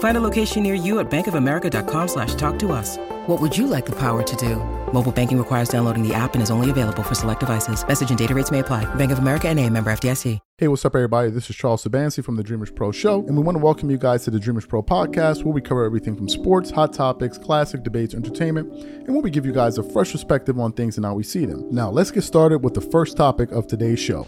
[0.00, 2.96] Find a location near you at bankofamerica.com slash talk to us.
[3.26, 4.56] What would you like the power to do?
[4.92, 7.86] Mobile banking requires downloading the app and is only available for select devices.
[7.86, 8.92] Message and data rates may apply.
[8.96, 10.38] Bank of America and a member FDIC.
[10.56, 11.30] Hey, what's up, everybody?
[11.30, 13.96] This is Charles Sabansi from the Dreamers Pro Show, and we want to welcome you
[13.96, 17.82] guys to the Dreamers Pro podcast, where we cover everything from sports, hot topics, classic
[17.82, 21.14] debates, entertainment, and where we give you guys a fresh perspective on things and how
[21.14, 21.66] we see them.
[21.70, 24.26] Now, let's get started with the first topic of today's show.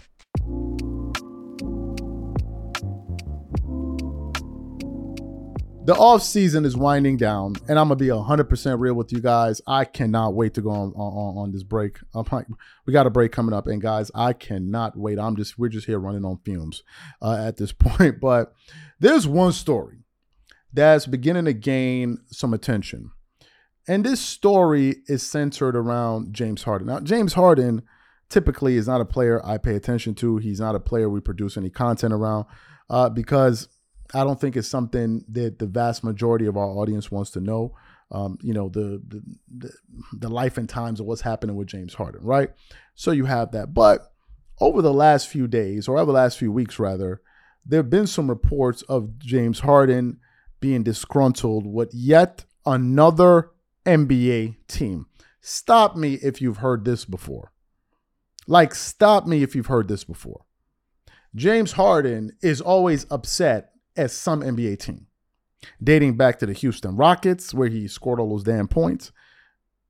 [5.85, 9.19] The off season is winding down, and I'm gonna be hundred percent real with you
[9.19, 9.61] guys.
[9.67, 11.99] I cannot wait to go on on, on this break.
[12.85, 15.19] We got a break coming up, and guys, I cannot wait.
[15.19, 16.83] I'm just we're just here running on fumes
[17.21, 18.21] uh, at this point.
[18.21, 18.53] But
[18.99, 20.05] there's one story
[20.71, 23.11] that's beginning to gain some attention,
[23.87, 26.87] and this story is centered around James Harden.
[26.87, 27.83] Now, James Harden
[28.29, 30.37] typically is not a player I pay attention to.
[30.37, 32.45] He's not a player we produce any content around
[32.89, 33.67] uh, because
[34.13, 37.75] I don't think it's something that the vast majority of our audience wants to know.
[38.11, 39.71] Um, you know the, the
[40.11, 42.51] the life and times of what's happening with James Harden, right?
[42.93, 44.13] So you have that, but
[44.59, 47.21] over the last few days, or over the last few weeks, rather,
[47.65, 50.19] there have been some reports of James Harden
[50.59, 53.51] being disgruntled with yet another
[53.85, 55.07] NBA team.
[55.41, 57.51] Stop me if you've heard this before.
[58.47, 60.45] Like, stop me if you've heard this before.
[61.35, 65.07] James Harden is always upset at some NBA team,
[65.81, 69.11] dating back to the Houston Rockets, where he scored all those damn points,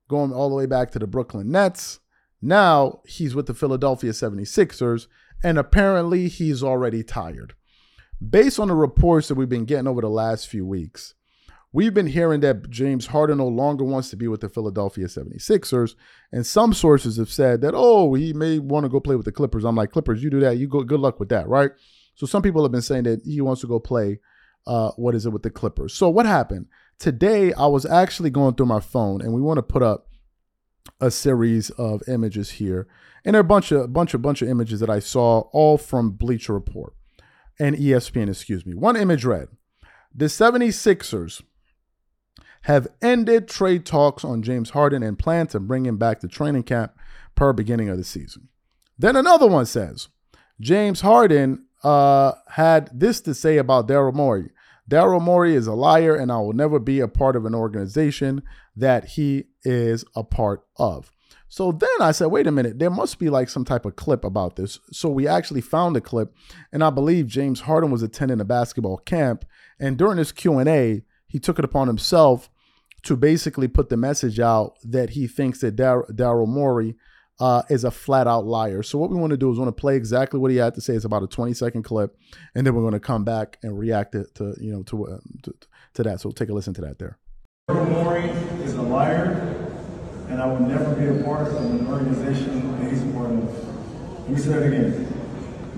[0.08, 2.00] going all the way back to the Brooklyn Nets.
[2.40, 5.06] Now he's with the Philadelphia 76ers,
[5.42, 7.54] and apparently he's already tired.
[8.30, 11.14] Based on the reports that we've been getting over the last few weeks,
[11.72, 15.96] we've been hearing that James Harden no longer wants to be with the Philadelphia 76ers.
[16.30, 19.32] And some sources have said that, oh, he may want to go play with the
[19.32, 19.64] Clippers.
[19.64, 20.56] I'm like, Clippers, you do that.
[20.56, 21.72] You go, good luck with that, right?
[22.14, 24.20] So some people have been saying that he wants to go play.
[24.66, 25.92] Uh, what is it with the Clippers?
[25.92, 26.66] So what happened
[26.98, 27.52] today?
[27.52, 30.08] I was actually going through my phone, and we want to put up
[31.00, 32.86] a series of images here,
[33.24, 35.76] and there are a bunch of bunch of bunch of images that I saw, all
[35.76, 36.94] from Bleacher Report
[37.58, 38.28] and ESPN.
[38.28, 38.74] Excuse me.
[38.74, 39.48] One image read:
[40.14, 41.42] The 76ers
[42.62, 46.62] have ended trade talks on James Harden and plan to bring him back to training
[46.62, 46.92] camp
[47.34, 48.48] per beginning of the season.
[48.98, 50.08] Then another one says
[50.60, 54.50] James Harden uh, had this to say about Daryl Morey.
[54.90, 58.42] Daryl Morey is a liar, and I will never be a part of an organization
[58.76, 61.10] that he is a part of.
[61.48, 64.24] So then I said, wait a minute, there must be like some type of clip
[64.24, 64.80] about this.
[64.90, 66.34] So we actually found a clip,
[66.72, 69.44] and I believe James Harden was attending a basketball camp,
[69.78, 72.50] and during this Q and A, he took it upon himself
[73.04, 76.96] to basically put the message out that he thinks that Daryl Morey
[77.40, 78.82] uh, is a flat out liar.
[78.82, 80.80] So what we want to do is want to play exactly what he had to
[80.80, 80.94] say.
[80.94, 82.16] It's about a 20 second clip,
[82.54, 85.18] and then we're going to come back and react to, to you know to, uh,
[85.42, 85.54] to,
[85.94, 86.20] to that.
[86.20, 87.18] So take a listen to that there.
[87.68, 88.28] Daryl Morey
[88.62, 89.32] is a liar,
[90.28, 94.20] and I will never be a part of an organization that he's a part of.
[94.20, 95.10] Let me say that again.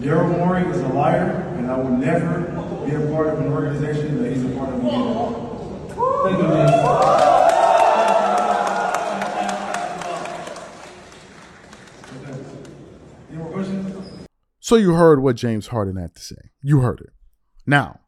[0.01, 2.41] Daryl Morey is a liar, and I will never
[2.87, 5.47] be a part of an organization that he's a part of again.
[6.25, 7.36] Thank you, man.
[14.67, 16.51] So you heard what James Harden had to say.
[16.61, 17.13] You heard it.
[17.69, 18.01] Now,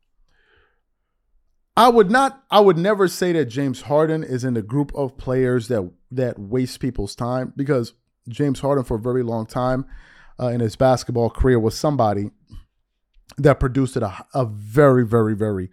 [1.77, 5.17] I would not I would never say that James Harden is in the group of
[5.17, 7.93] players that that waste people's time because
[8.29, 9.87] James Harden for a very long time
[10.41, 12.33] uh, in his basketball career was somebody
[13.37, 15.71] that produced at a, a very very very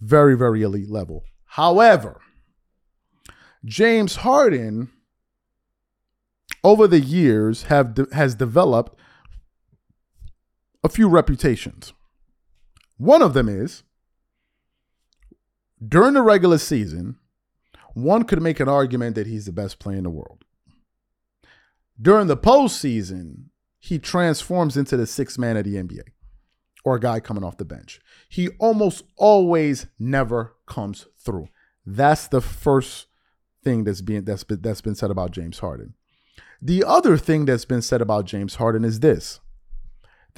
[0.00, 1.24] very very elite level.
[1.46, 2.20] However,
[3.64, 4.92] James Harden
[6.62, 8.94] over the years have de- has developed
[10.84, 11.92] a few reputations.
[12.96, 13.82] One of them is
[15.86, 17.16] during the regular season,
[17.94, 20.44] one could make an argument that he's the best player in the world.
[22.00, 23.46] During the postseason,
[23.80, 26.02] he transforms into the sixth man of the NBA.
[26.84, 28.00] or a guy coming off the bench.
[28.28, 31.48] He almost always never comes through.
[31.84, 33.06] That's the first
[33.64, 35.94] thing that's being that's been, that's been said about James Harden.
[36.62, 39.40] The other thing that's been said about James Harden is this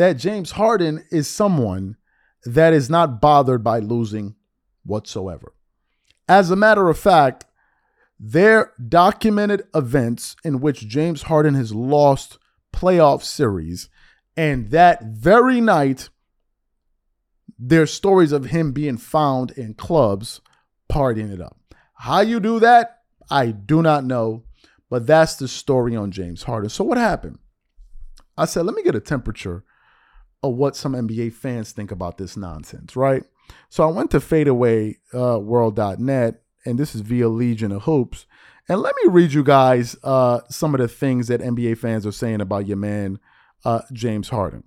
[0.00, 1.94] that James Harden is someone
[2.46, 4.34] that is not bothered by losing
[4.82, 5.52] whatsoever.
[6.26, 7.44] As a matter of fact,
[8.18, 12.38] there documented events in which James Harden has lost
[12.72, 13.90] playoff series,
[14.38, 16.08] and that very night,
[17.58, 20.40] there's stories of him being found in clubs
[20.90, 21.58] partying it up.
[21.92, 23.00] How you do that,
[23.30, 24.44] I do not know,
[24.88, 26.70] but that's the story on James Harden.
[26.70, 27.38] So what happened?
[28.38, 29.62] I said, let me get a temperature
[30.42, 33.24] of what some NBA fans think about this nonsense, right?
[33.68, 38.26] So I went to fadeawayworld.net, uh, and this is via Legion of Hoops.
[38.68, 42.12] And let me read you guys uh, some of the things that NBA fans are
[42.12, 43.18] saying about your man,
[43.64, 44.64] uh, James Harden.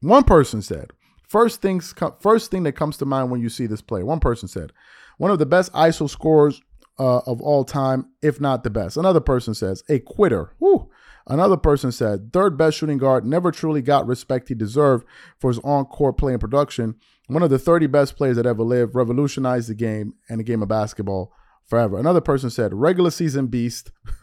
[0.00, 0.90] One person said,
[1.26, 4.02] first things first thing that comes to mind when you see this play.
[4.02, 4.72] One person said,
[5.16, 6.60] one of the best ISO scorers
[6.98, 8.96] uh, of all time, if not the best.
[8.96, 10.52] Another person says, a quitter.
[10.58, 10.90] Whew.
[11.28, 15.04] Another person said, third best shooting guard, never truly got respect he deserved
[15.40, 16.94] for his on court play and production.
[17.26, 20.62] One of the 30 best players that ever lived, revolutionized the game and the game
[20.62, 21.32] of basketball
[21.64, 21.98] forever.
[21.98, 23.90] Another person said, regular season beast.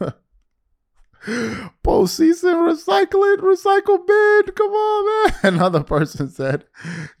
[1.26, 4.54] Postseason recycling, recycle bin.
[4.54, 5.34] Come on, man.
[5.54, 6.64] Another person said,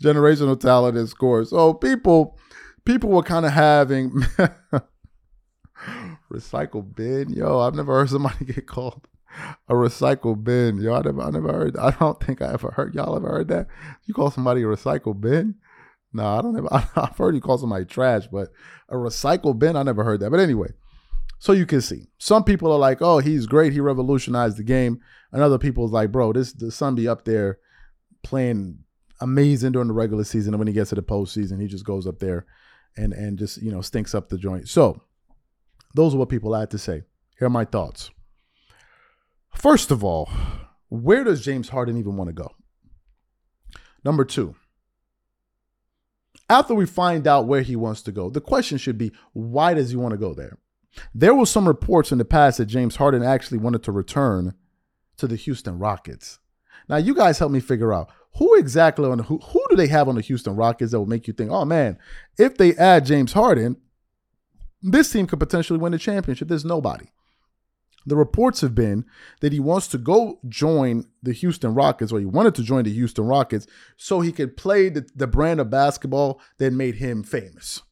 [0.02, 1.50] generational talent and scores.
[1.50, 2.38] So people,
[2.86, 4.10] people were kind of having
[6.32, 7.28] recycle bin.
[7.28, 9.06] Yo, I've never heard somebody get called
[9.68, 10.78] a recycle bin.
[10.78, 11.76] Y'all never, I never heard.
[11.76, 12.94] I don't think I ever heard.
[12.94, 13.66] Y'all ever heard that?
[14.04, 15.56] You call somebody a recycle bin?
[16.12, 16.68] No, I don't ever.
[16.96, 18.48] I've heard you call somebody trash, but
[18.88, 20.30] a recycle bin, I never heard that.
[20.30, 20.68] But anyway,
[21.38, 23.72] so you can see some people are like, "Oh, he's great.
[23.72, 25.00] He revolutionized the game,"
[25.32, 27.58] and other people's like, "Bro, this the son be up there
[28.22, 28.78] playing
[29.20, 32.06] amazing during the regular season, and when he gets to the postseason, he just goes
[32.06, 32.46] up there
[32.96, 35.02] and and just you know stinks up the joint." So
[35.94, 37.02] those are what people had to say.
[37.38, 38.10] Here are my thoughts.
[39.54, 40.28] First of all,
[40.88, 42.54] where does James Harden even want to go?
[44.04, 44.54] Number two,
[46.50, 49.90] after we find out where he wants to go, the question should be why does
[49.90, 50.58] he want to go there?
[51.14, 54.54] There were some reports in the past that James Harden actually wanted to return
[55.16, 56.38] to the Houston Rockets.
[56.88, 59.86] Now, you guys help me figure out who exactly on the, who who do they
[59.86, 61.98] have on the Houston Rockets that will make you think, oh man,
[62.36, 63.76] if they add James Harden,
[64.82, 66.48] this team could potentially win the championship.
[66.48, 67.06] There's nobody.
[68.06, 69.04] The reports have been
[69.40, 72.92] that he wants to go join the Houston Rockets, or he wanted to join the
[72.92, 73.66] Houston Rockets
[73.96, 77.82] so he could play the, the brand of basketball that made him famous.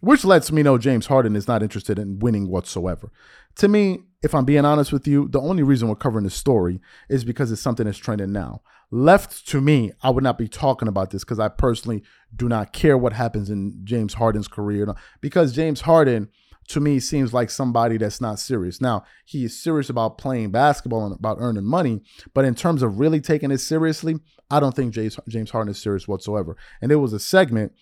[0.00, 3.10] Which lets me know James Harden is not interested in winning whatsoever.
[3.56, 6.80] To me, if I'm being honest with you, the only reason we're covering this story
[7.08, 8.60] is because it's something that's trending now.
[8.90, 12.02] Left to me, I would not be talking about this because I personally
[12.34, 14.94] do not care what happens in James Harden's career.
[15.20, 16.28] Because James Harden,
[16.68, 18.80] to me, seems like somebody that's not serious.
[18.80, 22.02] Now, he is serious about playing basketball and about earning money,
[22.34, 24.16] but in terms of really taking it seriously,
[24.50, 26.56] I don't think James, James Harden is serious whatsoever.
[26.80, 27.72] And there was a segment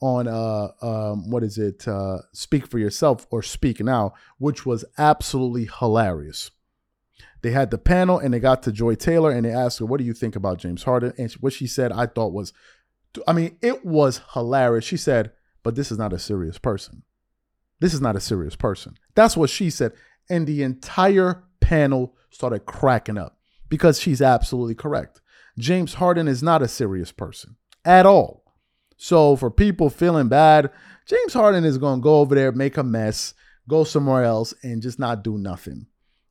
[0.00, 4.84] on uh um what is it uh speak for yourself or speak now which was
[4.98, 6.50] absolutely hilarious
[7.42, 9.98] they had the panel and they got to joy taylor and they asked her what
[9.98, 12.52] do you think about james harden and what she said i thought was
[13.28, 15.30] i mean it was hilarious she said
[15.62, 17.02] but this is not a serious person
[17.80, 19.92] this is not a serious person that's what she said
[20.28, 23.38] and the entire panel started cracking up
[23.68, 25.20] because she's absolutely correct
[25.58, 28.44] james harden is not a serious person at all
[28.96, 30.70] so for people feeling bad,
[31.06, 33.34] James Harden is going to go over there, make a mess,
[33.68, 35.86] go somewhere else, and just not do nothing.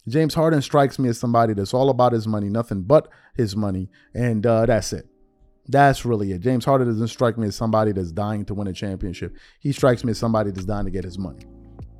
[0.07, 3.89] James Harden strikes me as somebody that's all about his money, nothing but his money,
[4.13, 5.07] and uh, that's it.
[5.67, 6.41] That's really it.
[6.41, 9.35] James Harden doesn't strike me as somebody that's dying to win a championship.
[9.59, 11.45] He strikes me as somebody that's dying to get his money.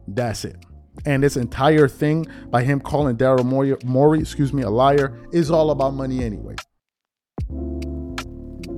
[0.08, 0.58] That's it.
[1.06, 5.50] And this entire thing by him calling Daryl Morey, Morey, excuse me, a liar is
[5.50, 6.56] all about money anyway.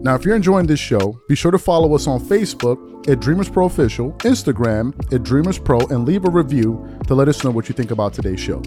[0.05, 3.49] Now, if you're enjoying this show, be sure to follow us on Facebook at Dreamers
[3.49, 7.67] Pro Official, Instagram at Dreamers Pro, and leave a review to let us know what
[7.67, 8.61] you think about today's show.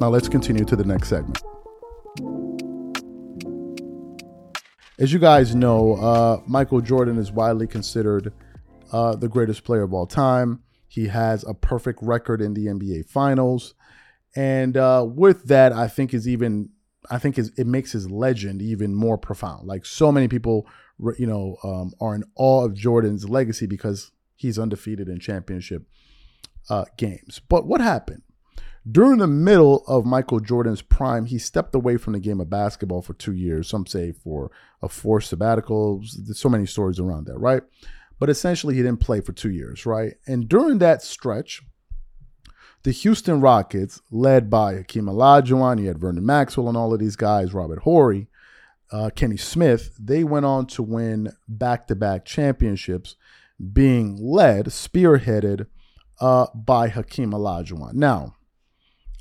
[0.00, 1.42] Now, let's continue to the next segment.
[5.00, 8.34] As you guys know, uh, Michael Jordan is widely considered
[8.92, 10.62] uh, the greatest player of all time.
[10.88, 13.72] He has a perfect record in the NBA Finals.
[14.36, 16.68] And uh, with that, I think is even
[17.10, 19.66] I think is it makes his legend even more profound.
[19.66, 20.66] Like so many people,
[21.18, 25.84] you know, um, are in awe of Jordan's legacy because he's undefeated in championship
[26.68, 27.40] uh, games.
[27.48, 28.22] But what happened?
[28.90, 33.02] During the middle of Michael Jordan's prime, he stepped away from the game of basketball
[33.02, 33.68] for two years.
[33.68, 34.50] Some say for
[34.82, 36.02] a forced sabbatical.
[36.18, 37.62] There's so many stories around that, right?
[38.18, 40.14] But essentially, he didn't play for two years, right?
[40.26, 41.62] And during that stretch,
[42.82, 47.16] the Houston Rockets, led by Hakeem Olajuwon, you had Vernon Maxwell and all of these
[47.16, 48.28] guys, Robert Horry,
[48.90, 53.16] uh, Kenny Smith, they went on to win back-to-back championships,
[53.72, 55.66] being led, spearheaded
[56.20, 57.92] uh, by Hakeem Olajuwon.
[57.92, 58.36] Now,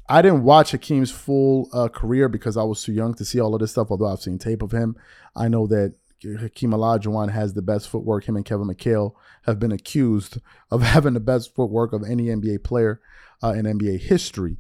[0.09, 3.53] I didn't watch Hakeem's full uh, career because I was too young to see all
[3.53, 3.91] of this stuff.
[3.91, 4.95] Although I've seen tape of him,
[5.35, 8.27] I know that Hakeem Olajuwon has the best footwork.
[8.27, 9.13] Him and Kevin McHale
[9.43, 10.39] have been accused
[10.71, 12.99] of having the best footwork of any NBA player
[13.43, 14.57] uh, in NBA history.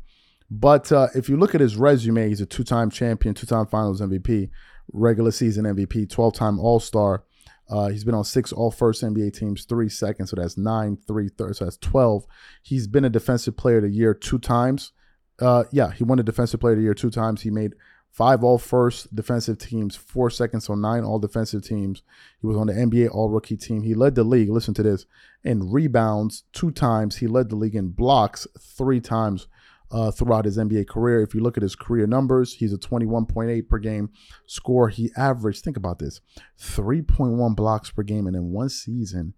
[0.51, 4.49] But uh, if you look at his resume, he's a two-time champion, two-time Finals MVP,
[4.93, 7.23] regular season MVP, 12-time All-Star.
[7.69, 11.59] Uh, he's been on six All-First NBA teams, three seconds, so that's nine, three thirds,
[11.59, 12.25] so that's 12.
[12.63, 14.91] He's been a Defensive Player of the Year two times.
[15.39, 17.41] Uh, yeah, he won a Defensive Player of the Year two times.
[17.41, 17.75] He made
[18.11, 22.03] five all first defensive teams, four seconds, so nine all defensive teams.
[22.41, 23.83] He was on the NBA all rookie team.
[23.83, 25.05] He led the league, listen to this,
[25.43, 27.17] in rebounds two times.
[27.17, 29.47] He led the league in blocks three times
[29.91, 31.21] uh, throughout his NBA career.
[31.21, 34.09] If you look at his career numbers, he's a 21.8 per game
[34.45, 34.89] score.
[34.89, 36.21] He averaged, think about this,
[36.59, 38.27] 3.1 blocks per game.
[38.27, 39.33] And in one season,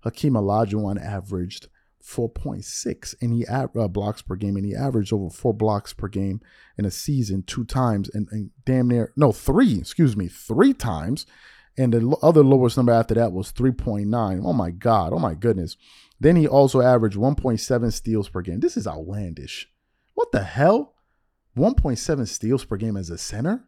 [0.00, 1.68] Hakeem Olajuwon averaged
[2.06, 6.40] 4.6 and he uh, blocks per game and he averaged over four blocks per game
[6.78, 11.26] in a season two times and, and damn near no three excuse me three times.
[11.78, 15.76] And the other lowest number after that was 3.9 oh my god oh my goodness.
[16.18, 18.60] Then he also averaged 1.7 steals per game.
[18.60, 19.68] This is outlandish.
[20.14, 20.94] What the hell?
[21.56, 23.64] 1.7 steals per game as a center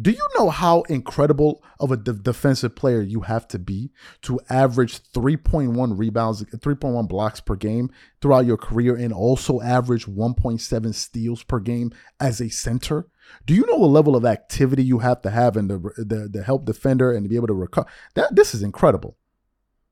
[0.00, 3.90] do you know how incredible of a de- defensive player you have to be
[4.22, 10.94] to average 3.1 rebounds, 3.1 blocks per game throughout your career and also average 1.7
[10.94, 13.06] steals per game as a center?
[13.46, 16.42] Do you know the level of activity you have to have in the the, the
[16.42, 17.88] help defender and to be able to recover?
[18.14, 19.16] That this is incredible.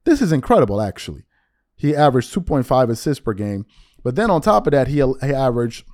[0.04, 1.24] This is incredible actually.
[1.76, 3.66] He averaged 2.5 assists per game,
[4.02, 5.86] but then on top of that he, he averaged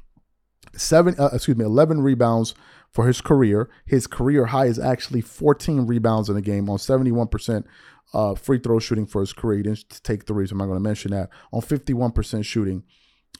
[0.74, 2.54] seven uh, excuse me 11 rebounds
[2.92, 3.70] for his career.
[3.86, 7.64] His career high is actually 14 rebounds in a game on 71%
[8.12, 9.58] uh, free throw shooting for his career.
[9.58, 10.50] He didn't take threes.
[10.50, 11.30] I'm not going to mention that.
[11.52, 12.82] On 51% shooting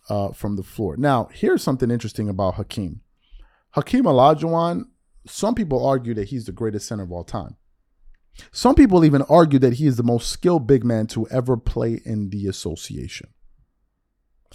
[0.09, 0.97] uh, from the floor.
[0.97, 3.01] Now, here's something interesting about Hakeem.
[3.71, 4.85] Hakeem Olajuwon,
[5.27, 7.57] some people argue that he's the greatest center of all time.
[8.53, 12.01] Some people even argue that he is the most skilled big man to ever play
[12.05, 13.29] in the association.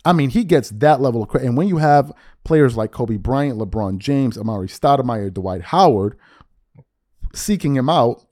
[0.04, 1.48] I mean, he gets that level of credit.
[1.48, 2.12] And when you have
[2.44, 6.18] players like Kobe Bryant, LeBron James, Amar'e Stoudemire, Dwight Howard
[7.34, 8.26] seeking him out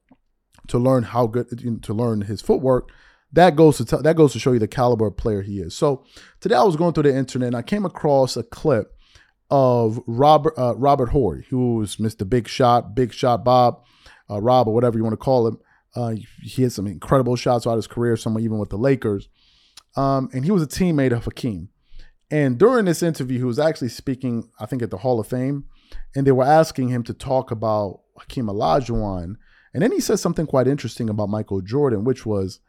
[0.68, 2.90] to learn how good to learn his footwork,
[3.32, 5.76] that goes to that goes to show you the caliber of player he is.
[5.76, 6.06] So
[6.40, 8.96] today I was going through the internet and I came across a clip
[9.50, 12.30] of Robert uh, Robert Horry, who's Mr.
[12.30, 13.84] Big Shot, Big Shot Bob,
[14.30, 15.58] uh, Rob, or whatever you want to call him.
[15.96, 19.30] Uh, he had some incredible shots throughout his career, some even with the Lakers.
[19.96, 21.70] Um, and he was a teammate of Hakeem.
[22.32, 25.66] And during this interview, he was actually speaking, I think, at the Hall of Fame,
[26.16, 29.36] and they were asking him to talk about Hakeem Olajuwon.
[29.74, 32.60] And then he said something quite interesting about Michael Jordan, which was,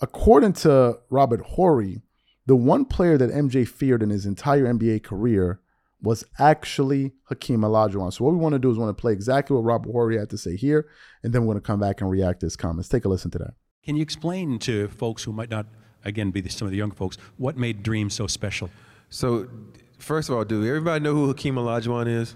[0.00, 2.02] according to Robert Horry,
[2.46, 5.60] the one player that MJ feared in his entire NBA career
[6.00, 8.12] was actually Hakeem Olajuwon.
[8.12, 10.30] So what we want to do is want to play exactly what Robert Horry had
[10.30, 10.88] to say here,
[11.22, 12.88] and then we're going to come back and react to his comments.
[12.88, 13.54] Take a listen to that.
[13.84, 15.66] Can you explain to folks who might not
[16.04, 17.16] again be the, some of the young folks.
[17.36, 18.70] What made Dream so special?
[19.10, 19.48] So,
[19.98, 22.34] first of all, do everybody know who Hakeem Olajuwon is?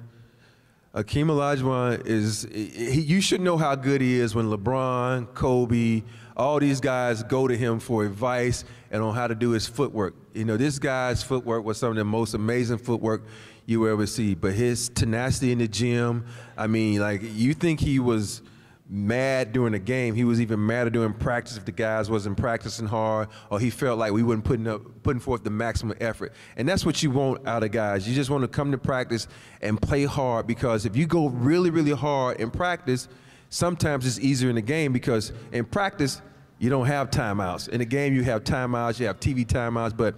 [0.94, 6.02] Hakeem Olajuwon is he, you should know how good he is when LeBron, Kobe,
[6.36, 10.14] all these guys go to him for advice and on how to do his footwork.
[10.32, 13.24] You know, this guy's footwork was some of the most amazing footwork
[13.66, 14.34] you ever see.
[14.34, 16.24] But his tenacity in the gym,
[16.56, 18.40] I mean, like you think he was
[18.88, 20.14] mad during the game.
[20.14, 23.98] He was even madder during practice if the guys wasn't practicing hard or he felt
[23.98, 26.32] like we weren't putting up putting forth the maximum effort.
[26.56, 28.08] And that's what you want out of guys.
[28.08, 29.26] You just want to come to practice
[29.60, 33.08] and play hard because if you go really, really hard in practice,
[33.48, 36.22] sometimes it's easier in the game because in practice
[36.58, 37.68] you don't have timeouts.
[37.68, 40.16] In the game you have timeouts, you have TV timeouts, but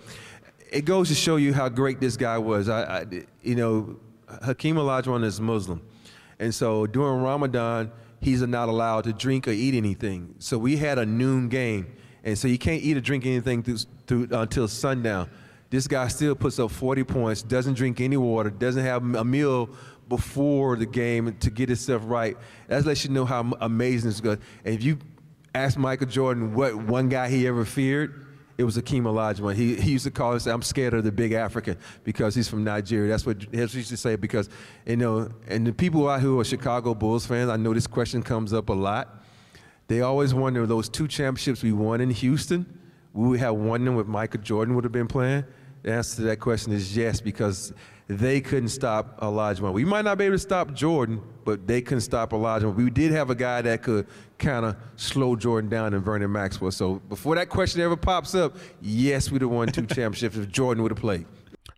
[0.70, 2.68] it goes to show you how great this guy was.
[2.68, 3.06] I, I
[3.42, 3.98] you know,
[4.42, 5.82] Hakeem Olajuwon is Muslim.
[6.38, 10.34] And so during Ramadan, he's not allowed to drink or eat anything.
[10.38, 11.94] So we had a noon game,
[12.24, 15.30] and so you can't eat or drink anything through, through, uh, until sundown.
[15.70, 19.68] This guy still puts up 40 points, doesn't drink any water, doesn't have a meal
[20.08, 22.36] before the game to get himself right.
[22.68, 24.38] That lets you know how amazing this is.
[24.64, 24.98] And if you
[25.54, 28.27] ask Michael Jordan what one guy he ever feared,
[28.58, 29.54] it was Akeem Olajuwon.
[29.54, 32.64] He, he used to call us, I'm scared of the big African because he's from
[32.64, 33.08] Nigeria.
[33.08, 34.50] That's what he used to say because,
[34.84, 38.20] you know, and the people out who are Chicago Bulls fans, I know this question
[38.20, 39.22] comes up a lot.
[39.86, 42.66] They always wonder those two championships we won in Houston,
[43.14, 45.44] would we have won them with Michael Jordan would have been playing.
[45.82, 47.72] The answer to that question is yes, because
[48.08, 49.74] they couldn't stop Olajuwon.
[49.74, 52.74] We might not be able to stop Jordan, but they couldn't stop Olajuwon.
[52.74, 54.06] We did have a guy that could
[54.38, 56.70] kind of slow Jordan down and Vernon Maxwell.
[56.70, 60.82] So before that question ever pops up, yes, we'd have won two championships if Jordan
[60.82, 61.26] would have played.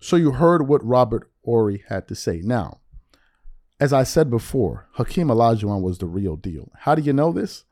[0.00, 2.40] So you heard what Robert Horry had to say.
[2.44, 2.78] Now,
[3.80, 6.70] as I said before, Hakeem Olajuwon was the real deal.
[6.78, 7.64] How do you know this?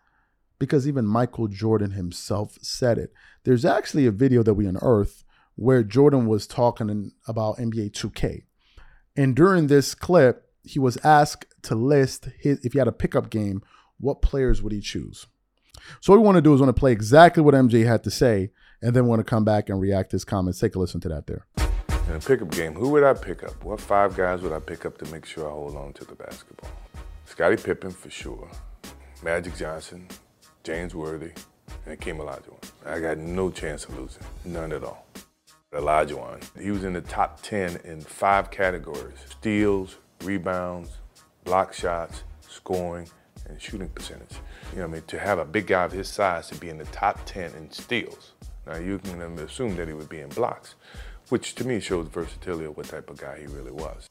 [0.59, 3.13] Because even Michael Jordan himself said it.
[3.45, 5.23] There's actually a video that we unearthed
[5.55, 8.43] where Jordan was talking about NBA 2K.
[9.19, 13.31] And during this clip, he was asked to list his if he had a pickup
[13.31, 13.63] game,
[13.99, 15.27] what players would he choose?
[16.01, 18.13] So what we want to do is want to play exactly what MJ had to
[18.13, 20.61] say, and then we want to come back and react to his comments.
[20.61, 21.47] Take a listen to that there.
[22.09, 23.65] In a pickup game, who would I pick up?
[23.65, 26.15] What five guys would I pick up to make sure I hold on to the
[26.15, 26.71] basketball?
[27.25, 28.49] Scottie Pippen for sure,
[29.25, 30.07] Magic Johnson,
[30.63, 31.33] James Worthy,
[31.87, 32.63] and Hakeem Olajuwon.
[32.87, 35.09] I got no chance of losing, none at all.
[35.73, 36.43] Olajuwon.
[36.61, 40.91] He was in the top 10 in five categories steals, rebounds,
[41.45, 43.09] block shots, scoring,
[43.49, 44.37] and shooting percentage.
[44.73, 46.79] You know, I mean, to have a big guy of his size to be in
[46.79, 48.33] the top 10 in steals.
[48.67, 50.75] Now, you can assume that he would be in blocks,
[51.29, 54.07] which to me shows versatility of what type of guy he really was.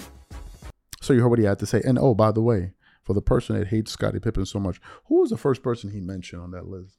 [1.01, 1.81] So you heard what he had to say.
[1.85, 2.73] And oh, by the way,
[3.03, 6.01] for the person that hates Scottie Pippen so much, who was the first person he
[6.01, 6.97] mentioned on that list?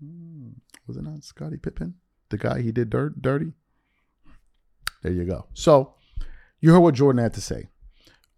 [0.00, 0.50] Hmm.
[0.86, 1.96] Was it not Scottie Pippen?
[2.34, 3.52] The guy he did dirt, dirty.
[5.02, 5.46] There you go.
[5.54, 5.94] So
[6.60, 7.68] you heard what Jordan had to say.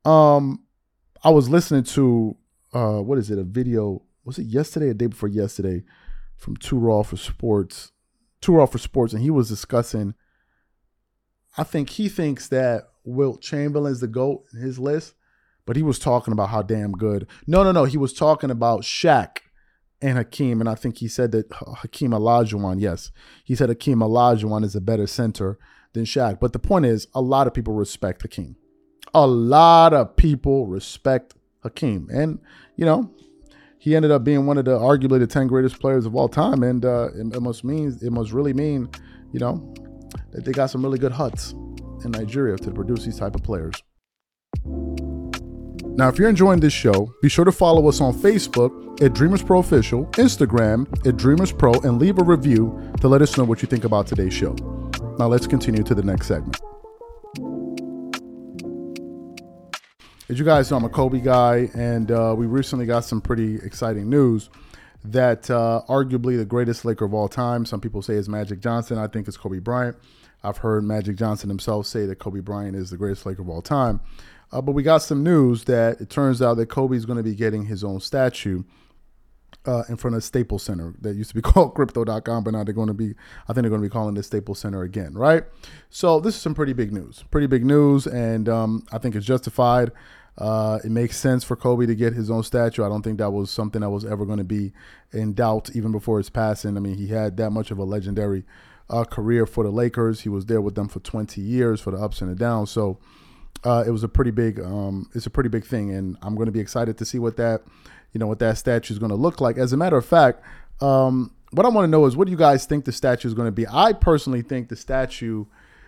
[0.04, 0.64] Um,
[1.24, 2.36] I was listening to
[2.74, 3.38] uh, what is it?
[3.38, 4.02] A video?
[4.24, 4.90] Was it yesterday?
[4.90, 5.84] A day before yesterday,
[6.36, 7.92] from Too Raw for Sports.
[8.40, 10.14] Too Raw for Sports, and he was discussing.
[11.56, 15.14] I think he thinks that Wilt Chamberlain's the goat in his list,
[15.64, 17.26] but he was talking about how damn good.
[17.46, 17.84] No, no, no.
[17.84, 19.38] He was talking about Shaq
[20.02, 23.10] and Hakeem, and I think he said that Hakeem Olajuwon, yes,
[23.44, 25.58] he said Hakeem Olajuwon is a better center
[25.94, 26.38] than Shaq.
[26.40, 28.56] But the point is, a lot of people respect Hakeem.
[29.14, 32.38] A lot of people respect Hakeem, and
[32.76, 33.10] you know,
[33.78, 36.62] he ended up being one of the arguably the ten greatest players of all time,
[36.62, 38.90] and uh, it, it must mean it must really mean,
[39.32, 39.74] you know,
[40.32, 41.52] that they got some really good huts
[42.04, 43.82] in Nigeria to produce these type of players.
[45.96, 49.42] Now, if you're enjoying this show, be sure to follow us on Facebook at Dreamers
[49.42, 53.62] Pro Official, Instagram at Dreamers Pro, and leave a review to let us know what
[53.62, 54.54] you think about today's show.
[55.18, 56.60] Now, let's continue to the next segment.
[60.28, 63.54] As you guys know, I'm a Kobe guy, and uh, we recently got some pretty
[63.56, 64.50] exciting news
[65.02, 67.64] that uh, arguably the greatest Laker of all time.
[67.64, 68.98] Some people say is Magic Johnson.
[68.98, 69.96] I think it's Kobe Bryant.
[70.42, 73.62] I've heard Magic Johnson himself say that Kobe Bryant is the greatest Laker of all
[73.62, 74.00] time.
[74.52, 77.34] Uh, but we got some news that it turns out that Kobe's going to be
[77.34, 78.62] getting his own statue
[79.66, 82.74] uh, in front of Staples Center that used to be called Crypto.com, but now they're
[82.74, 83.14] going to be,
[83.48, 85.44] I think they're going to be calling it Staples Center again, right?
[85.90, 89.26] So this is some pretty big news, pretty big news, and um, I think it's
[89.26, 89.90] justified.
[90.38, 92.84] Uh, it makes sense for Kobe to get his own statue.
[92.84, 94.72] I don't think that was something that was ever going to be
[95.12, 96.76] in doubt even before his passing.
[96.76, 98.44] I mean, he had that much of a legendary
[98.90, 100.20] uh, career for the Lakers.
[100.20, 102.70] He was there with them for 20 years for the ups and the downs.
[102.70, 102.98] So
[103.64, 106.46] uh, it was a pretty big um, it's a pretty big thing, and I'm going
[106.46, 107.62] to be excited to see what that
[108.12, 109.58] you know what that statue is going to look like.
[109.58, 110.42] As a matter of fact,
[110.80, 113.34] um, what I want to know is what do you guys think the statue is
[113.34, 113.66] going to be?
[113.68, 115.46] I personally think the statue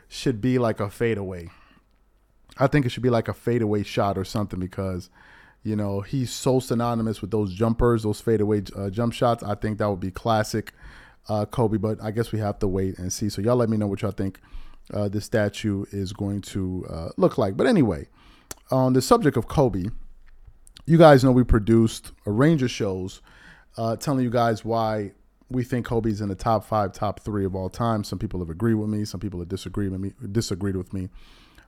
[0.09, 1.50] should be like a fadeaway.
[2.59, 5.11] I think it should be like a fadeaway shot or something because
[5.62, 9.42] you know he's so synonymous with those jumpers, those fadeaway uh, jump shots.
[9.42, 10.72] I think that would be classic
[11.28, 11.78] uh, Kobe.
[11.78, 13.28] But I guess we have to wait and see.
[13.28, 14.40] So y'all let me know what y'all think
[14.92, 17.57] uh, the statue is going to uh, look like.
[17.57, 18.09] But anyway,
[18.70, 19.87] on the subject of Kobe,
[20.87, 23.20] you guys know we produced a range of shows
[23.77, 25.12] uh, telling you guys why
[25.51, 28.05] we think Kobe's in the top five, top three of all time.
[28.05, 31.09] Some people have agreed with me, some people have disagreed with me, disagreed with me,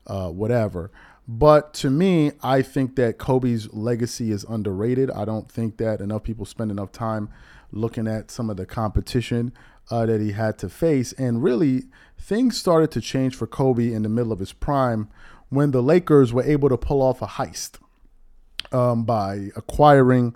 [0.06, 0.90] uh, whatever.
[1.28, 5.10] But to me, I think that Kobe's legacy is underrated.
[5.10, 7.30] I don't think that enough people spend enough time
[7.72, 9.52] looking at some of the competition
[9.90, 11.12] uh, that he had to face.
[11.12, 11.84] And really,
[12.18, 15.08] things started to change for Kobe in the middle of his prime
[15.48, 17.78] when the Lakers were able to pull off a heist
[18.72, 20.34] um, by acquiring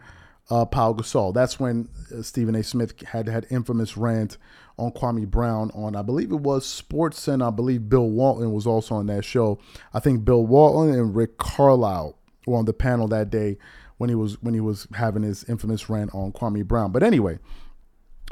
[0.51, 1.33] uh, Paul Gasol.
[1.33, 2.63] That's when uh, Stephen A.
[2.63, 4.37] Smith had had infamous rant
[4.77, 8.67] on Kwame Brown on, I believe it was Sports, and I believe Bill Walton was
[8.67, 9.59] also on that show.
[9.93, 13.57] I think Bill Walton and Rick Carlisle were on the panel that day
[13.99, 16.91] when he was when he was having his infamous rant on Kwame Brown.
[16.91, 17.39] But anyway,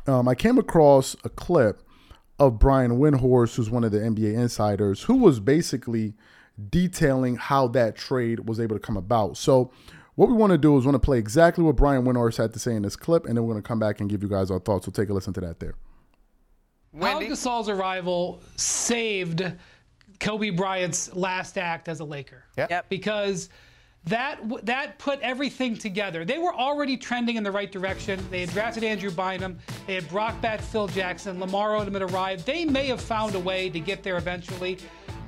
[0.07, 1.83] um, I came across a clip
[2.39, 6.15] of Brian Windhorst, who's one of the NBA insiders, who was basically
[6.71, 9.37] detailing how that trade was able to come about.
[9.37, 9.71] So,
[10.15, 12.59] what we want to do is want to play exactly what Brian Windhorst had to
[12.59, 14.51] say in this clip, and then we're going to come back and give you guys
[14.51, 14.87] our thoughts.
[14.87, 15.75] So, take a listen to that there.
[16.99, 19.55] Pau Gasol's arrival saved
[20.21, 22.45] Kobe Bryant's last act as a Laker.
[22.59, 22.71] Yep.
[22.71, 22.89] Yep.
[22.89, 23.49] Because
[24.05, 26.25] that that put everything together.
[26.25, 28.25] They were already trending in the right direction.
[28.31, 29.59] They had drafted Andrew Bynum.
[29.87, 31.39] They had brought back Phil Jackson.
[31.39, 32.45] Lamar Odom had arrived.
[32.45, 34.79] They may have found a way to get there eventually.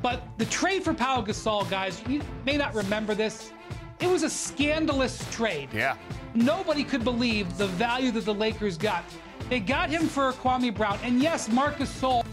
[0.03, 3.53] But the trade for Pau Gasol, guys, you may not remember this.
[4.01, 5.69] It was a scandalous trade.
[5.73, 5.97] Yeah.
[6.35, 9.05] Nobody could believe the value that the Lakers got.
[9.49, 10.99] They got him for Kwame Brown.
[11.03, 12.25] And yes, Marc Gasol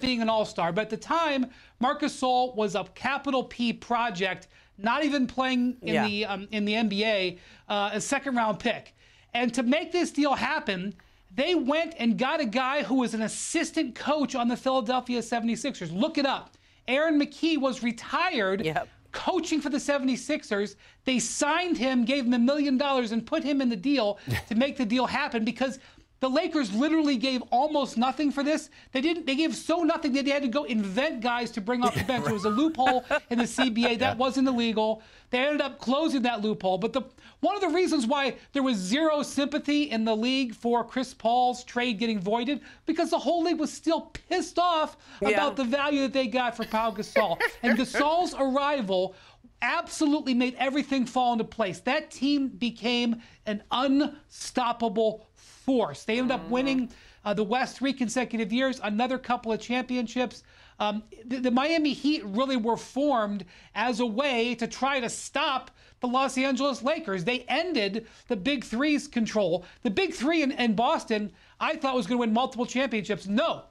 [0.00, 1.46] being an all-star, but at the time,
[1.80, 6.06] Marcus Gasol was a capital P project, not even playing in Yeah.
[6.06, 8.94] the um, in the NBA, uh, a second-round pick.
[9.32, 10.94] And to make this deal happen,
[11.34, 15.92] they went and got a guy who was an assistant coach on the Philadelphia 76ers.
[15.92, 16.56] Look it up.
[16.86, 18.62] Aaron McKie was retired
[19.10, 20.76] coaching for the 76ers.
[21.04, 24.54] They signed him, gave him a million dollars, and put him in the deal to
[24.54, 25.78] make the deal happen because
[26.24, 28.70] the Lakers literally gave almost nothing for this.
[28.92, 29.26] They didn't.
[29.26, 32.02] They gave so nothing that they had to go invent guys to bring off the
[32.04, 32.26] bench.
[32.26, 35.02] It was a loophole in the CBA that wasn't illegal.
[35.28, 36.78] They ended up closing that loophole.
[36.78, 37.02] But the
[37.40, 41.62] one of the reasons why there was zero sympathy in the league for Chris Paul's
[41.62, 45.28] trade getting voided because the whole league was still pissed off Yeah.
[45.28, 49.14] about the value that they got for Paul Gasol and Gasol's arrival
[49.60, 51.80] absolutely made everything fall into place.
[51.80, 55.26] That team became an unstoppable
[55.64, 56.04] force.
[56.04, 56.90] They ended up winning
[57.24, 60.42] uh, the West three consecutive years, another couple of championships.
[60.78, 65.70] Um, the, the Miami Heat really were formed as a way to try to stop
[66.00, 67.24] the Los Angeles Lakers.
[67.24, 69.64] They ended the Big Three's control.
[69.82, 73.26] The Big Three in, in Boston, I thought was going to win multiple championships.
[73.26, 73.64] No,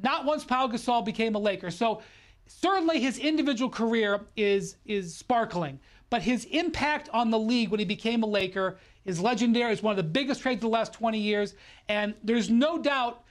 [0.00, 1.70] not once Pau Gasol became a Laker.
[1.70, 2.02] So
[2.46, 5.78] certainly his individual career is is sparkling,
[6.10, 8.78] but his impact on the league when he became a Laker
[9.08, 9.72] is legendary.
[9.72, 11.54] It's one of the biggest trades of the last 20 years,
[11.88, 13.22] and there's no doubt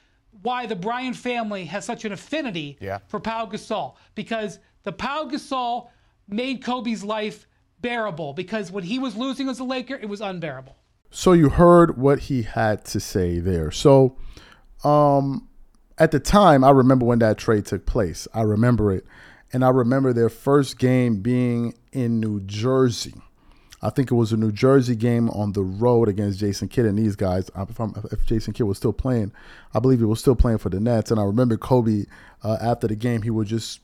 [0.42, 3.00] why the Bryant family has such an affinity Yeah.
[3.08, 5.90] for Pau Gasol because the Pau Gasol
[6.28, 7.48] made Kobe's life
[7.82, 10.76] bearable because when he was losing as a Laker, it was unbearable.
[11.10, 13.72] So you heard what he had to say there.
[13.72, 14.18] So
[14.84, 15.48] um
[15.98, 18.28] at the time I remember when that trade took place.
[18.34, 19.06] I remember it.
[19.54, 23.16] And I remember their first game being in New Jersey.
[23.82, 26.98] I think it was a New Jersey game on the road against Jason Kidd and
[26.98, 27.52] these guys.
[27.56, 27.80] If,
[28.12, 29.32] if Jason Kidd was still playing,
[29.74, 31.12] I believe he was still playing for the Nets.
[31.12, 32.06] And I remember Kobe
[32.44, 33.82] uh, after the game, he would just,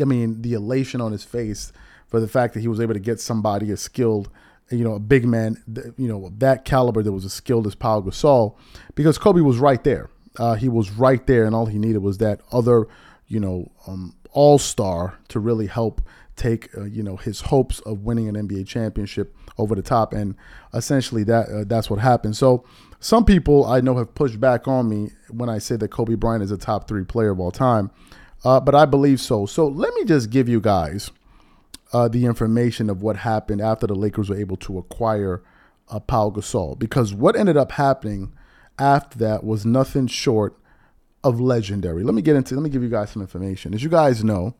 [0.00, 1.72] I mean, the elation on his face
[2.06, 4.30] for the fact that he was able to get somebody as skilled,
[4.70, 5.62] you know, a big man,
[5.98, 8.54] you know, that caliber that was as skilled as Pau Gasol,
[8.94, 10.10] because Kobe was right there.
[10.38, 12.86] Uh, he was right there, and all he needed was that other,
[13.26, 16.00] you know, um, all star to really help
[16.36, 20.34] take, uh, you know, his hopes of winning an NBA championship over the top, and
[20.72, 22.36] essentially that uh, that's what happened.
[22.36, 22.64] So
[23.00, 26.42] some people I know have pushed back on me when I say that Kobe Bryant
[26.42, 27.90] is a top three player of all time,
[28.44, 29.46] uh, but I believe so.
[29.46, 31.10] So let me just give you guys
[31.92, 35.42] uh, the information of what happened after the Lakers were able to acquire
[35.88, 36.78] uh, Pau Gasol.
[36.78, 38.32] Because what ended up happening
[38.78, 40.58] after that was nothing short
[41.22, 42.02] of legendary.
[42.02, 42.54] Let me get into.
[42.54, 43.74] Let me give you guys some information.
[43.74, 44.54] As you guys know,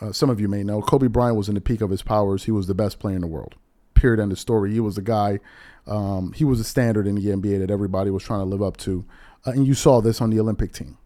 [0.00, 2.44] uh, some of you may know, Kobe Bryant was in the peak of his powers.
[2.44, 3.54] He was the best player in the world.
[3.94, 4.20] Period.
[4.20, 4.72] End of story.
[4.72, 5.40] He was the guy.
[5.86, 8.76] Um, he was a standard in the NBA that everybody was trying to live up
[8.78, 9.04] to,
[9.46, 10.96] uh, and you saw this on the Olympic team.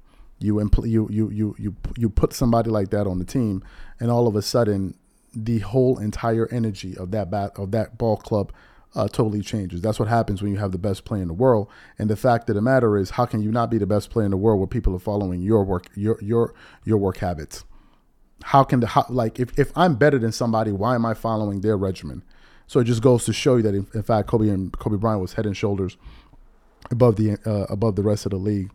[0.40, 3.64] You, impl- you you you you you put somebody like that on the team,
[3.98, 4.94] and all of a sudden,
[5.32, 8.52] the whole entire energy of that bat of that ball club
[8.94, 9.80] uh, totally changes.
[9.80, 11.68] That's what happens when you have the best player in the world.
[11.98, 14.24] And the fact of the matter is, how can you not be the best player
[14.24, 16.54] in the world where people are following your work your your
[16.84, 17.64] your work habits?
[18.44, 21.62] How can the how, like if, if I'm better than somebody, why am I following
[21.62, 22.22] their regimen?
[22.66, 25.22] So it just goes to show you that in, in fact Kobe and Kobe Bryant
[25.22, 25.96] was head and shoulders
[26.90, 28.70] above the uh, above the rest of the league.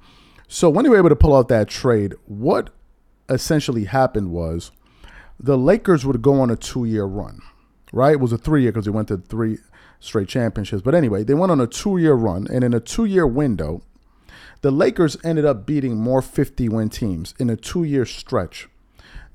[0.47, 2.71] So when they were able to pull out that trade, what
[3.29, 4.71] essentially happened was
[5.39, 7.39] the Lakers would go on a two year run,
[7.93, 8.13] right?
[8.13, 9.59] It was a three year because they went to three
[9.99, 10.81] straight championships.
[10.81, 13.83] But anyway, they went on a two year run, and in a two year window,
[14.61, 18.67] the Lakers ended up beating more 50 win teams in a two year stretch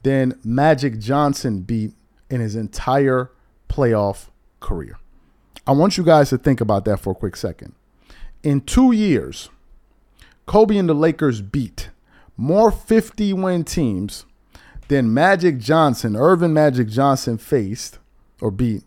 [0.04, 1.92] than Magic Johnson beat
[2.30, 3.30] in his entire
[3.68, 4.28] playoff
[4.60, 4.98] career.
[5.66, 7.74] I want you guys to think about that for a quick second.
[8.42, 9.48] In two years,
[10.46, 11.88] Kobe and the Lakers beat
[12.36, 14.26] more 50 win teams
[14.88, 17.98] than Magic Johnson, Earvin Magic Johnson faced
[18.42, 18.82] or beat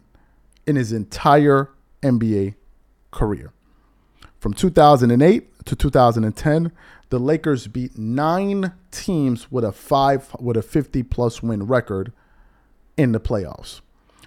[0.67, 1.71] in his entire
[2.03, 2.53] NBA
[3.09, 3.51] career.
[4.39, 6.71] From 2008 to 2010,
[7.09, 12.11] the Lakers beat nine teams with a five with a 50 plus win record
[12.97, 13.81] in the playoffs.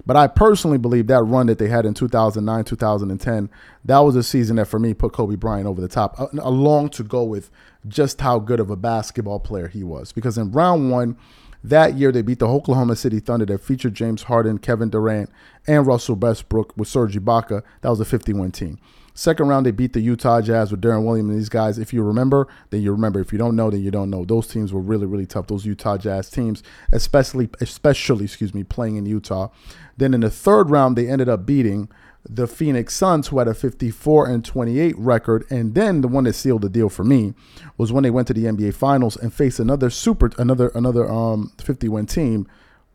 [0.07, 3.51] But I personally believe that run that they had in 2009, 2010,
[3.85, 6.91] that was a season that for me put Kobe Bryant over the top, uh, along
[6.91, 7.51] to go with
[7.87, 10.13] just how good of a basketball player he was.
[10.13, 11.19] Because in round one,
[11.63, 15.31] that year they beat the Oklahoma City Thunder that featured James Harden, Kevin Durant,
[15.67, 17.63] and Russell Westbrook with Serge Ibaka.
[17.83, 18.79] That was a 51 team.
[19.15, 21.79] Second round, they beat the Utah Jazz with Deron Williams and these guys.
[21.79, 23.21] If you remember, then you remember.
[23.21, 24.25] If you don't know, then you don't know.
[24.25, 25.49] Those teams were really, really tough.
[25.49, 29.49] Those Utah Jazz teams, especially, especially, excuse me, playing in Utah.
[29.97, 31.91] Then in the third round, they ended up beating
[32.29, 35.45] the Phoenix Suns, who had a 54 and 28 record.
[35.51, 37.35] And then the one that sealed the deal for me
[37.79, 41.53] was when they went to the NBA Finals and faced another super, another another um
[41.59, 42.47] 50 win team,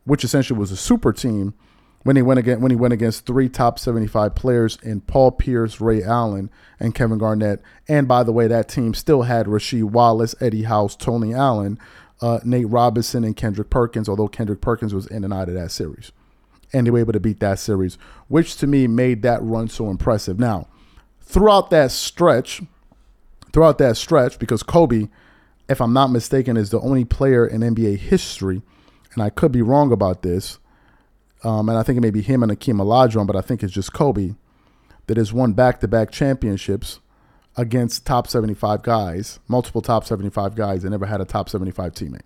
[0.04, 1.54] which essentially was a super team
[2.06, 5.82] when he went against when he went against three top 75 players in Paul Pierce,
[5.82, 7.62] Ray Allen, and Kevin Garnett.
[7.88, 11.80] And by the way, that team still had Rasheed Wallace, Eddie House, Tony Allen,
[12.22, 14.08] uh, Nate Robinson, and Kendrick Perkins.
[14.08, 16.12] Although Kendrick Perkins was in and out of that series,
[16.76, 19.90] and they were able to beat that series, which to me made that run so
[19.90, 20.40] impressive.
[20.40, 20.68] Now,
[21.22, 22.62] throughout that stretch,
[23.54, 25.08] throughout that stretch, because Kobe,
[25.70, 28.62] if I'm not mistaken, is the only player in NBA history,
[29.14, 30.60] and I could be wrong about this
[31.46, 33.72] um, and I think it may be him and Akeem Olajuwon, but I think it's
[33.72, 34.34] just Kobe
[35.06, 37.00] that has won back-to-back championships
[37.56, 42.22] against top 75 guys, multiple top 75 guys, and never had a top 75 teammate.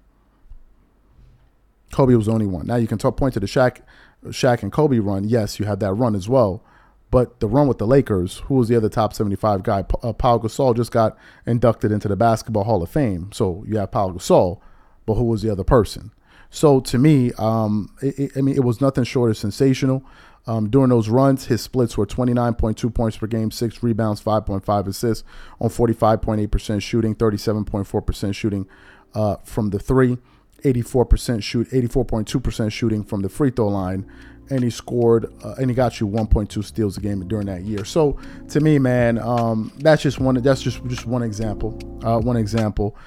[1.92, 2.68] Kobe was the only one.
[2.68, 3.82] Now you can point to the Shaq,
[4.26, 5.24] Shaq and Kobe run.
[5.24, 6.64] Yes, you had that run as well.
[7.12, 9.84] But the run with the Lakers, who was the other top 75 guy?
[10.04, 13.32] Uh, Paul Gasol just got inducted into the Basketball Hall of Fame.
[13.34, 14.60] So you have Paul Gasol,
[15.08, 16.12] but who was the other person?
[16.52, 20.04] So to me, um, it, it, I mean, it was nothing short of sensational.
[20.48, 25.24] Um, during those runs, his splits were 29.2 points per game, six rebounds, 5.5 assists
[25.60, 28.68] on 45.8% shooting, 37.4% shooting
[29.14, 30.18] uh, from the three,
[30.64, 34.06] 84% shoot, 84.2% shooting from the free throw line,
[34.50, 37.86] and he scored uh, and he got you 1.2 steals a game during that year.
[37.86, 38.18] So
[38.50, 40.36] to me, man, um, that's just one.
[40.36, 41.78] That's just just one example.
[42.04, 42.98] Uh, one example.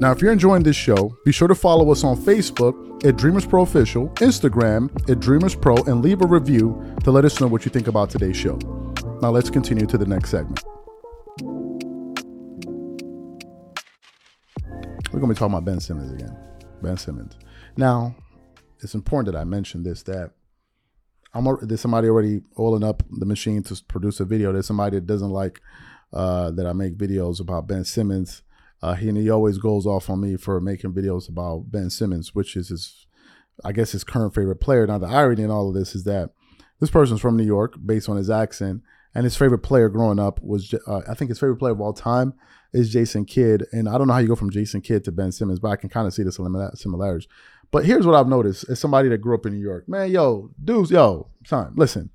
[0.00, 3.44] Now, if you're enjoying this show, be sure to follow us on Facebook at Dreamers
[3.44, 7.64] Pro Official, Instagram at Dreamers Pro, and leave a review to let us know what
[7.64, 8.56] you think about today's show.
[9.20, 10.77] Now, let's continue to the next segment.
[15.12, 16.36] We're going to be talking about Ben Simmons again.
[16.82, 17.36] Ben Simmons.
[17.76, 18.14] Now,
[18.80, 20.32] it's important that I mention this that
[21.34, 24.52] I'm there's somebody already oiling up the machine to produce a video.
[24.52, 25.60] There's somebody that doesn't like
[26.12, 28.42] uh, that I make videos about Ben Simmons
[28.80, 32.34] uh, he and he always goes off on me for making videos about Ben Simmons,
[32.34, 33.06] which is his,
[33.64, 34.86] I guess, his current favorite player.
[34.86, 36.30] Now, the irony in all of this is that
[36.80, 38.82] this person's from New York, based on his accent,
[39.14, 41.92] and his favorite player growing up was, uh, I think, his favorite player of all
[41.92, 42.34] time
[42.72, 43.66] is Jason Kidd.
[43.72, 45.76] And I don't know how you go from Jason Kidd to Ben Simmons, but I
[45.76, 47.28] can kind of see the similarities.
[47.70, 50.50] But here's what I've noticed as somebody that grew up in New York, man, yo,
[50.62, 52.10] dudes, yo, son, listen.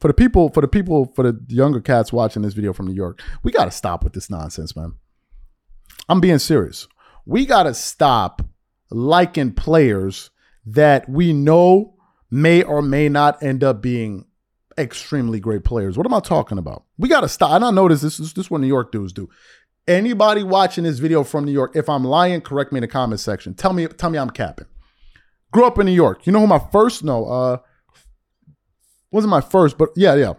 [0.00, 2.94] For the people, for the people, for the younger cats watching this video from New
[2.94, 4.94] York, we got to stop with this nonsense, man.
[6.08, 6.88] I'm being serious.
[7.24, 8.42] We got to stop
[8.90, 10.30] liking players
[10.66, 11.94] that we know
[12.30, 14.26] may or may not end up being
[14.78, 15.96] extremely great players.
[15.96, 16.84] What am I talking about?
[16.98, 17.52] We got to stop.
[17.52, 19.28] And I know this, this, this is what New York dudes do.
[19.86, 23.20] Anybody watching this video from New York, if I'm lying, correct me in the comment
[23.20, 23.54] section.
[23.54, 24.66] Tell me, tell me I'm capping.
[25.52, 26.26] Grew up in New York.
[26.26, 27.58] You know who my first no, uh
[29.10, 30.32] wasn't my first, but yeah, yeah.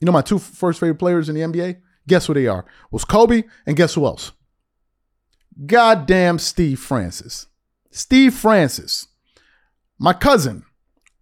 [0.00, 1.80] You know my two first favorite players in the NBA?
[2.06, 2.64] Guess who they are?
[2.90, 4.32] Was Kobe and guess who else?
[5.66, 7.46] goddamn Steve Francis.
[7.90, 9.08] Steve Francis,
[9.98, 10.64] my cousin,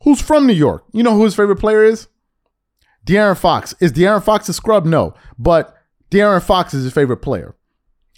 [0.02, 0.84] who's from New York.
[0.92, 2.08] You know who his favorite player is?
[3.08, 3.74] De'Aaron Fox.
[3.80, 4.84] Is De'Aaron Fox a scrub?
[4.84, 5.14] No.
[5.38, 5.74] But
[6.10, 7.56] De'Aaron Fox is his favorite player.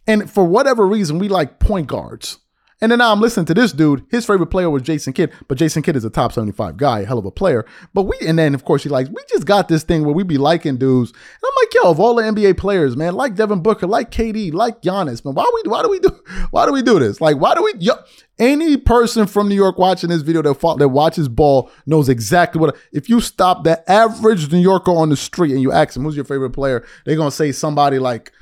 [0.07, 2.39] And for whatever reason, we like point guards.
[2.83, 4.07] And then now I'm listening to this dude.
[4.11, 7.19] His favorite player was Jason Kidd, but Jason Kidd is a top 75 guy, hell
[7.19, 7.67] of a player.
[7.93, 10.23] But we, and then of course he likes, we just got this thing where we
[10.23, 11.11] be liking dudes.
[11.11, 14.55] And I'm like, yo, of all the NBA players, man, like Devin Booker, like KD,
[14.55, 16.11] like Giannis, man, why we, why do we do,
[16.51, 17.21] why do we do this?
[17.21, 17.95] Like, why do we, yo,
[18.39, 22.77] any person from New York watching this video that, that watches ball knows exactly what,
[22.93, 26.17] if you stop the average New Yorker on the street and you ask him, who's
[26.17, 26.87] your favorite player?
[27.05, 28.33] They're to say somebody like,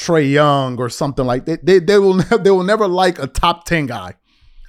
[0.00, 1.64] Trae Young or something like that.
[1.64, 4.14] They, they will they will never like a top 10 guy.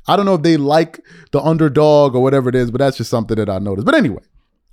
[0.07, 0.99] I don't know if they like
[1.31, 3.85] the underdog or whatever it is, but that's just something that I noticed.
[3.85, 4.23] But anyway,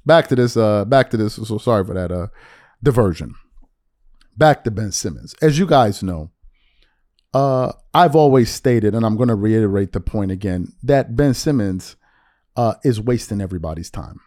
[0.05, 2.27] back to this uh back to this so sorry for that uh
[2.83, 3.35] diversion.
[4.37, 5.35] Back to Ben Simmons.
[5.41, 6.31] As you guys know,
[7.33, 11.97] uh I've always stated and I'm going to reiterate the point again that Ben Simmons
[12.57, 14.21] uh is wasting everybody's time.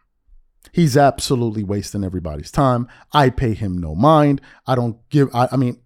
[0.71, 2.87] He's absolutely wasting everybody's time.
[3.11, 4.39] I pay him no mind.
[4.65, 5.81] I don't give, I, I mean,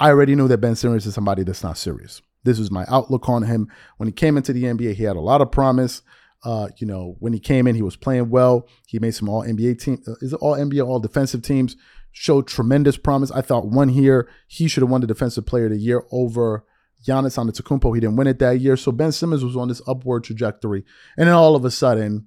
[0.00, 2.20] I already knew that Ben Simmons is somebody that's not serious.
[2.42, 3.68] This was my outlook on him.
[3.96, 6.02] When he came into the NBA, he had a lot of promise.
[6.44, 8.68] Uh, you know, when he came in, he was playing well.
[8.86, 11.76] He made some all NBA team, uh, is it all NBA, all defensive teams,
[12.12, 13.30] showed tremendous promise.
[13.30, 16.64] I thought one year he should have won the defensive player of the year over
[17.06, 17.94] Giannis Antetokounmpo.
[17.94, 18.76] He didn't win it that year.
[18.76, 20.84] So Ben Simmons was on this upward trajectory.
[21.16, 22.26] And then all of a sudden,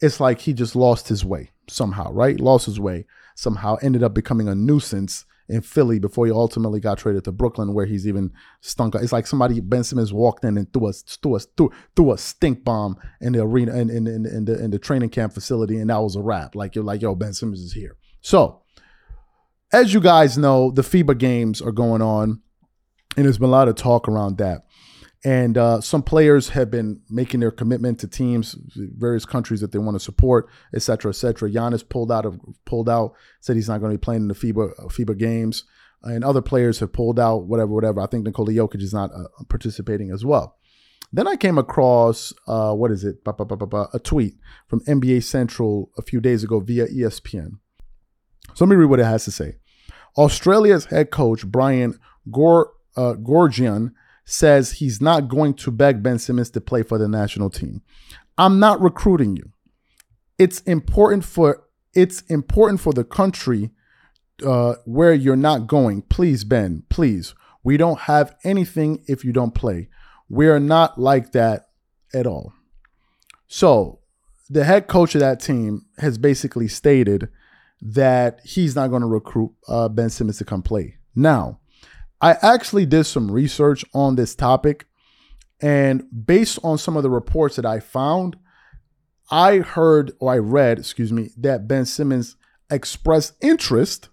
[0.00, 2.38] it's like he just lost his way somehow, right?
[2.38, 6.98] Lost his way somehow, ended up becoming a nuisance in Philly before he ultimately got
[6.98, 8.94] traded to Brooklyn, where he's even stunk.
[8.94, 11.40] It's like somebody Ben Simmons walked in and threw a threw a
[11.94, 15.10] threw, a stink bomb in the arena in, in, in, in the in the training
[15.10, 16.54] camp facility, and that was a wrap.
[16.54, 17.96] Like you're like, yo, Ben Simmons is here.
[18.20, 18.62] So,
[19.72, 22.42] as you guys know, the FIBA games are going on,
[23.16, 24.65] and there's been a lot of talk around that.
[25.26, 29.78] And uh, some players have been making their commitment to teams, various countries that they
[29.80, 31.50] want to support, et cetera, et cetera.
[31.50, 34.34] Giannis pulled out of pulled out, said he's not going to be playing in the
[34.34, 35.64] FIBA FIBA games,
[36.04, 38.00] and other players have pulled out, whatever, whatever.
[38.00, 40.58] I think Nikola Jokic is not uh, participating as well.
[41.12, 43.16] Then I came across uh, what is it?
[43.26, 44.34] A tweet
[44.68, 47.58] from NBA Central a few days ago via ESPN.
[48.54, 49.56] So let me read what it has to say.
[50.16, 51.98] Australia's head coach Brian
[52.30, 53.90] Gor, uh, Goorjian
[54.26, 57.80] says he's not going to beg Ben Simmons to play for the national team.
[58.36, 59.52] I'm not recruiting you.
[60.38, 61.62] It's important for
[61.94, 63.70] it's important for the country
[64.44, 66.02] uh, where you're not going.
[66.02, 67.34] Please, Ben, please.
[67.64, 69.88] We don't have anything if you don't play.
[70.28, 71.68] We're not like that
[72.12, 72.52] at all.
[73.48, 74.00] So,
[74.50, 77.28] the head coach of that team has basically stated
[77.80, 80.96] that he's not going to recruit uh, Ben Simmons to come play.
[81.14, 81.60] Now,
[82.20, 84.86] I actually did some research on this topic,
[85.60, 88.36] and based on some of the reports that I found,
[89.30, 92.36] I heard or I read, excuse me, that Ben Simmons
[92.70, 94.08] expressed interest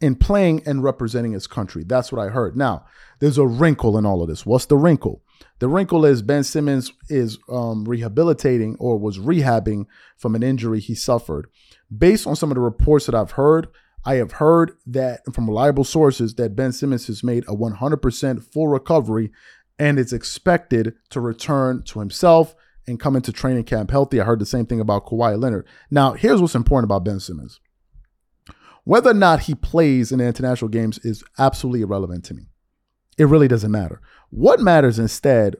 [0.00, 1.84] in playing and representing his country.
[1.84, 2.56] That's what I heard.
[2.56, 2.86] Now,
[3.18, 4.46] there's a wrinkle in all of this.
[4.46, 5.22] What's the wrinkle?
[5.58, 9.86] The wrinkle is Ben Simmons is um, rehabilitating or was rehabbing
[10.16, 11.48] from an injury he suffered.
[11.96, 13.68] Based on some of the reports that I've heard,
[14.04, 18.68] I have heard that from reliable sources that Ben Simmons has made a 100% full
[18.68, 19.30] recovery
[19.78, 22.54] and is expected to return to himself
[22.86, 24.20] and come into training camp healthy.
[24.20, 25.66] I heard the same thing about Kawhi Leonard.
[25.90, 27.60] Now, here's what's important about Ben Simmons.
[28.84, 32.46] Whether or not he plays in the international games is absolutely irrelevant to me.
[33.18, 34.00] It really doesn't matter.
[34.30, 35.56] What matters instead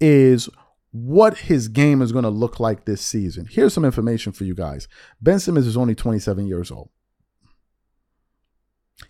[0.00, 0.48] is
[0.92, 3.48] what his game is going to look like this season.
[3.50, 4.86] Here's some information for you guys.
[5.20, 6.90] Ben Simmons is only 27 years old.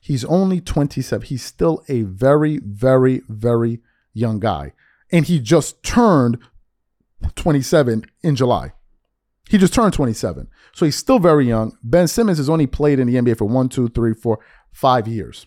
[0.01, 1.27] He's only 27.
[1.27, 3.81] He's still a very, very, very
[4.13, 4.73] young guy.
[5.11, 6.39] And he just turned
[7.35, 8.73] 27 in July.
[9.49, 10.49] He just turned 27.
[10.75, 11.77] So he's still very young.
[11.83, 14.39] Ben Simmons has only played in the NBA for one, two, three, four,
[14.73, 15.47] five years.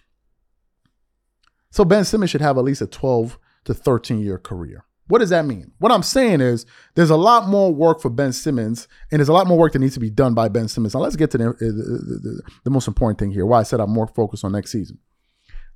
[1.71, 4.85] So Ben Simmons should have at least a 12 to 13 year career.
[5.07, 5.71] What does that mean?
[5.77, 6.65] What I'm saying is
[6.95, 9.79] there's a lot more work for Ben Simmons, and there's a lot more work that
[9.79, 10.95] needs to be done by Ben Simmons.
[10.95, 13.45] Now let's get to the, the, the, the most important thing here.
[13.45, 14.97] Why I said I'm more focused on next season.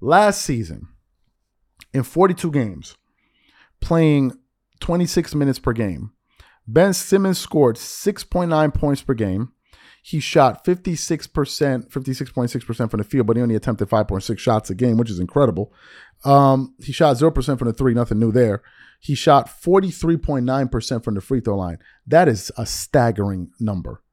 [0.01, 0.87] Last season,
[1.93, 2.97] in 42 games,
[3.81, 4.33] playing
[4.79, 6.11] 26 minutes per game,
[6.67, 9.51] Ben Simmons scored 6.9 points per game.
[10.01, 11.27] He shot 56%,
[11.89, 15.73] 56.6% from the field, but he only attempted 5.6 shots a game, which is incredible.
[16.23, 18.63] Um, he shot 0% from the three, nothing new there.
[18.99, 21.79] He shot 43.9% from the free throw line.
[22.05, 24.03] That is a staggering number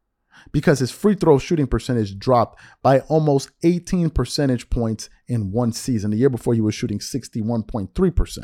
[0.53, 6.11] because his free throw shooting percentage dropped by almost 18 percentage points in one season.
[6.11, 8.39] The year before, he was shooting 61.3%.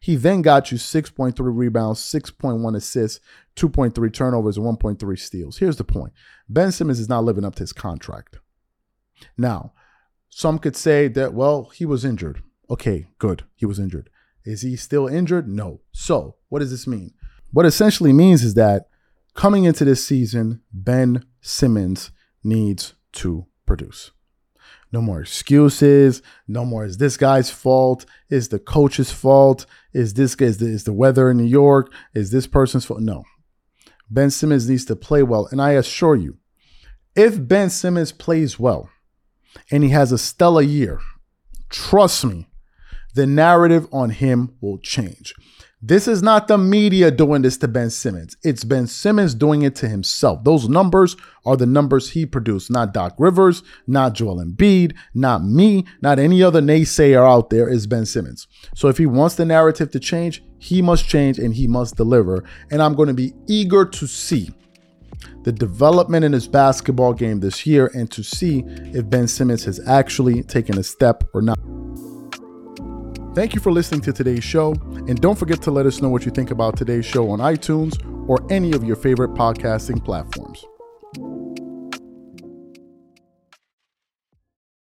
[0.00, 3.20] He then got you 6.3 rebounds, 6.1 assists,
[3.56, 5.58] 2.3 turnovers, and 1.3 steals.
[5.58, 6.12] Here's the point
[6.48, 8.38] Ben Simmons is not living up to his contract.
[9.36, 9.72] Now,
[10.28, 12.42] some could say that, well, he was injured.
[12.70, 13.44] Okay, good.
[13.56, 14.10] He was injured.
[14.48, 15.46] Is he still injured?
[15.46, 15.82] No.
[15.92, 17.12] So, what does this mean?
[17.52, 18.88] What essentially means is that
[19.34, 24.10] coming into this season, Ben Simmons needs to produce.
[24.90, 26.22] No more excuses.
[26.46, 28.06] No more is this guy's fault.
[28.30, 29.66] Is the coach's fault.
[29.92, 31.92] Is this is the, is the weather in New York?
[32.14, 33.00] Is this person's fault?
[33.00, 33.24] No.
[34.08, 35.46] Ben Simmons needs to play well.
[35.50, 36.38] And I assure you,
[37.14, 38.88] if Ben Simmons plays well
[39.70, 41.00] and he has a stellar year,
[41.68, 42.48] trust me,
[43.14, 45.34] the narrative on him will change.
[45.80, 48.36] This is not the media doing this to Ben Simmons.
[48.42, 50.42] It's Ben Simmons doing it to himself.
[50.42, 55.84] Those numbers are the numbers he produced, not Doc Rivers, not Joel Embiid, not me,
[56.02, 58.48] not any other naysayer out there is Ben Simmons.
[58.74, 62.42] So if he wants the narrative to change, he must change and he must deliver.
[62.72, 64.50] And I'm going to be eager to see
[65.44, 69.78] the development in his basketball game this year and to see if Ben Simmons has
[69.86, 71.56] actually taken a step or not.
[73.34, 76.24] Thank you for listening to today's show, and don't forget to let us know what
[76.24, 77.96] you think about today's show on iTunes
[78.28, 80.64] or any of your favorite podcasting platforms.